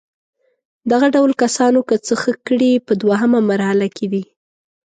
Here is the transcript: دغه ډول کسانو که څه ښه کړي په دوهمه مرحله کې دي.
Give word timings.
دغه 0.91 1.07
ډول 1.15 1.31
کسانو 1.43 1.79
که 1.89 1.95
څه 2.05 2.13
ښه 2.21 2.33
کړي 2.47 2.71
په 2.87 2.93
دوهمه 3.01 3.39
مرحله 3.51 3.87
کې 3.95 4.05
دي. 4.13 4.23